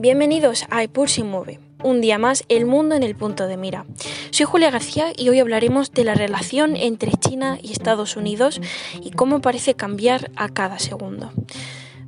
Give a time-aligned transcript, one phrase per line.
[0.00, 1.60] Bienvenidos a Epur se mueve.
[1.84, 3.84] Un día más, el mundo en el punto de mira.
[4.30, 8.62] Soy Julia García y hoy hablaremos de la relación entre China y Estados Unidos
[9.02, 11.30] y cómo parece cambiar a cada segundo.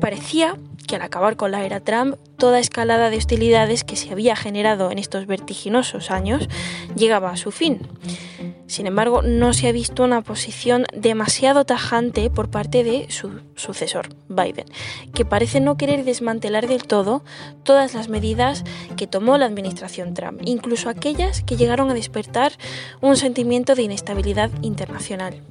[0.00, 0.56] Parecía
[0.88, 4.90] que al acabar con la era Trump, toda escalada de hostilidades que se había generado
[4.90, 6.48] en estos vertiginosos años
[6.96, 7.80] llegaba a su fin.
[8.66, 14.08] Sin embargo, no se ha visto una posición demasiado tajante por parte de su sucesor,
[14.28, 14.66] Biden,
[15.12, 17.22] que parece no querer desmantelar del todo
[17.62, 18.64] todas las medidas
[18.96, 22.52] que tomó la administración Trump, incluso aquellas que llegaron a despertar
[23.00, 25.42] un sentimiento de inestabilidad internacional.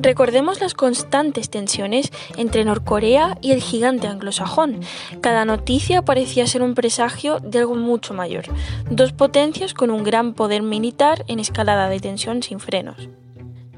[0.00, 4.80] Recordemos las constantes tensiones entre Norcorea y el gigante anglosajón.
[5.20, 8.44] Cada noticia parecía ser un presagio de algo mucho mayor.
[8.90, 13.08] Dos potencias con un gran poder militar en escalada de tensión sin frenos.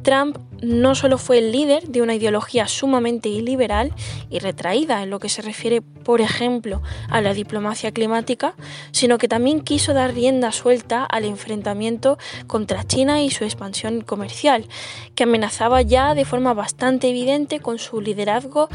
[0.03, 3.93] Trump no solo fue el líder de una ideología sumamente iliberal
[4.29, 8.55] y retraída en lo que se refiere, por ejemplo, a la diplomacia climática,
[8.93, 14.67] sino que también quiso dar rienda suelta al enfrentamiento contra China y su expansión comercial,
[15.15, 18.69] que amenazaba ya de forma bastante evidente con su liderazgo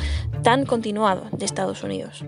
[0.43, 2.23] tan continuado de Estados Unidos.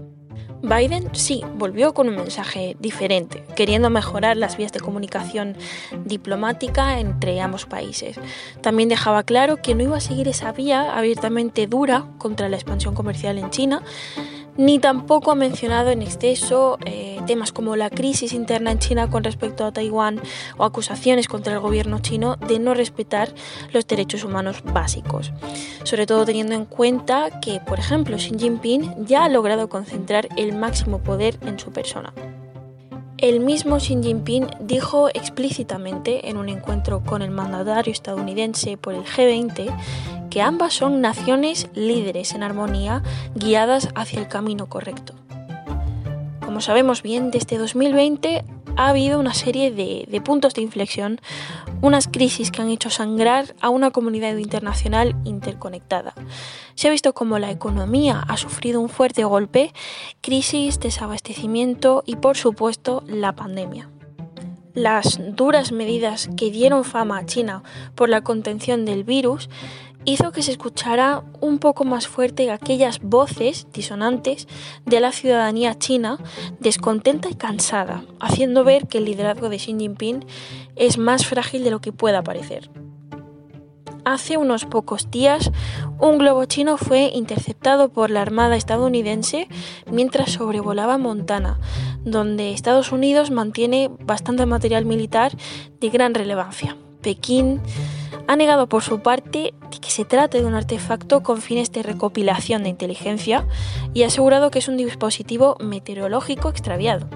[0.62, 5.56] Biden sí volvió con un mensaje diferente, queriendo mejorar las vías de comunicación
[6.06, 8.20] diplomática entre ambos países.
[8.62, 12.96] También dejaba claro que no iba a seguir esa vía abiertamente dura contra la expansión
[12.96, 13.84] comercial en China,
[14.58, 19.24] ni tampoco ha mencionado en exceso eh, temas como la crisis interna en China con
[19.24, 20.20] respecto a Taiwán
[20.58, 23.30] o acusaciones contra el gobierno chino de no respetar
[23.72, 25.32] los derechos humanos básicos.
[25.84, 30.54] Sobre todo teniendo en cuenta que, por ejemplo, Xi Jinping ya ha logrado concentrar el
[30.54, 32.14] máximo poder en su persona.
[33.18, 39.06] El mismo Xi Jinping dijo explícitamente en un encuentro con el mandatario estadounidense por el
[39.06, 39.76] G20
[40.30, 43.02] que ambas son naciones líderes en armonía
[43.34, 45.16] guiadas hacia el camino correcto.
[46.46, 48.46] Como sabemos bien, desde 2020
[48.78, 51.20] ha habido una serie de, puntos de inflexión,
[51.82, 56.14] unas crisis que han hecho sangrar a una comunidad internacional interconectada.
[56.76, 59.74] Se ha visto como la economía ha sufrido un fuerte golpe,
[60.22, 63.90] crisis, desabastecimiento y por supuesto la pandemia.
[64.76, 67.64] Las duras medidas que dieron fama a China
[67.96, 69.50] por la contención del virus
[70.08, 74.48] hizo que se escuchara un poco más fuerte aquellas voces disonantes
[74.86, 76.18] de la ciudadanía china
[76.62, 80.26] descontenta y cansada, haciendo ver que el liderazgo de Xi Jinping
[80.78, 82.72] es más frágil de lo que pueda parecer.
[84.06, 85.52] Hace unos pocos días,
[86.00, 89.50] un globo chino fue interceptado por la Armada estadounidense
[89.92, 91.60] mientras sobrevolaba Montana,
[92.06, 95.36] donde Estados Unidos mantiene bastante material militar
[95.82, 96.78] de gran relevancia.
[97.02, 97.62] Pekín
[98.28, 99.54] ha negado por su parte
[99.92, 103.48] se trate de un artefacto con fines de recopilación de inteligencia
[103.94, 107.08] y ha asegurado que es un dispositivo meteorológico extraviado.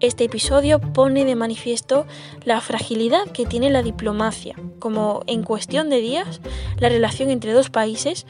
[0.00, 2.04] Este episodio pone de manifiesto
[2.44, 6.40] la fragilidad que tiene la diplomacia, como en cuestión de días
[6.78, 8.26] la relación entre dos países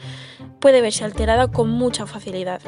[0.59, 2.61] puede verse alterada con mucha facilidad.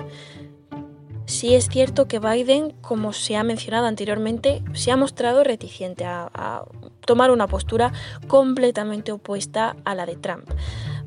[1.26, 6.64] Sí es cierto que Biden, como se ha mencionado anteriormente, se ha mostrado reticente a,
[7.08, 7.92] tomar una postura
[8.28, 10.48] completamente opuesta a la de Trump,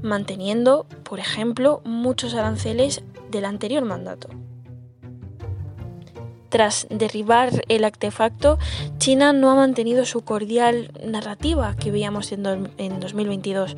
[0.03, 4.29] manteniendo, por ejemplo, muchos aranceles del anterior mandato.
[6.49, 8.59] Tras derribar el artefacto,
[8.99, 13.77] China no ha mantenido su cordial narrativa que veíamos en, 2022.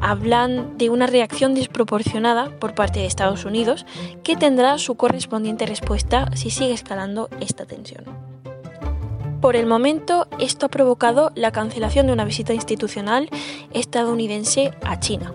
[0.00, 3.84] Hablan de una reacción desproporcionada por parte de Estados Unidos
[4.22, 8.31] que tendrá su correspondiente respuesta si sigue escalando esta tensión.
[9.42, 13.28] Por el momento, esto ha provocado la cancelación de una visita institucional
[13.72, 15.34] estadounidense a China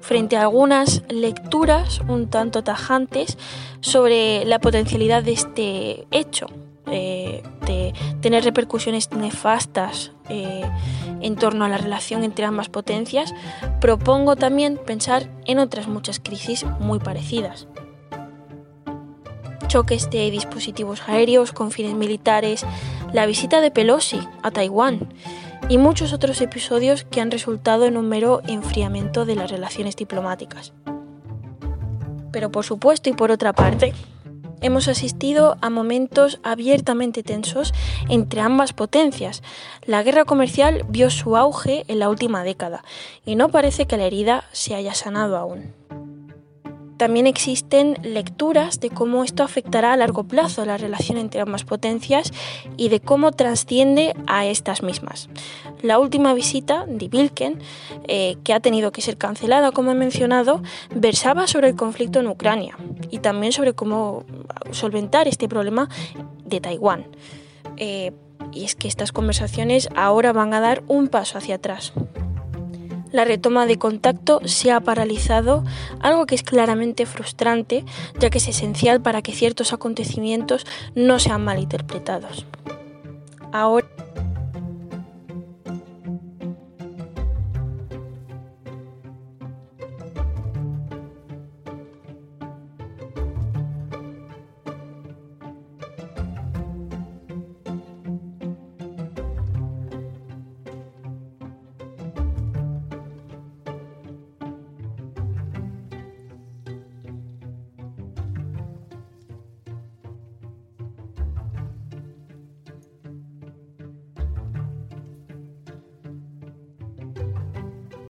[0.00, 3.38] frente a algunas lecturas un tanto tajantes
[3.80, 6.46] sobre la potencialidad de este hecho,
[6.90, 10.68] eh, de tener repercusiones nefastas eh,
[11.20, 13.32] en torno a la relación entre ambas potencias,
[13.80, 17.68] propongo también pensar en otras muchas crisis muy parecidas.
[19.68, 22.66] Choques de dispositivos aéreos con fines militares,
[23.12, 25.08] la visita de Pelosi a Taiwán,
[25.68, 30.72] y muchos otros episodios que han resultado en un mero enfriamiento de las relaciones diplomáticas.
[32.32, 33.92] Pero por supuesto y por otra parte,
[34.60, 37.72] hemos asistido a momentos abiertamente tensos
[38.08, 39.42] entre ambas potencias.
[39.84, 42.84] La guerra comercial vio su auge en la última década
[43.24, 45.74] y no parece que la herida se haya sanado aún.
[47.02, 52.30] También existen lecturas de cómo esto afectará a largo plazo la relación entre ambas potencias
[52.76, 55.28] y de cómo trasciende a estas mismas.
[55.82, 57.58] La última visita de Bilken,
[58.06, 60.62] eh, que ha tenido que ser cancelada, como he mencionado,
[60.94, 62.78] versaba sobre el conflicto en Ucrania
[63.10, 64.24] y también sobre cómo
[64.70, 65.88] solventar este problema
[66.44, 67.08] de Taiwán.
[67.78, 68.12] Eh,
[68.52, 71.92] y es que estas conversaciones ahora van a dar un paso hacia atrás
[73.12, 75.64] la retoma de contacto se ha paralizado,
[76.00, 77.84] algo que es claramente frustrante,
[78.18, 82.46] ya que es esencial para que ciertos acontecimientos no sean malinterpretados.
[83.52, 83.86] Ahora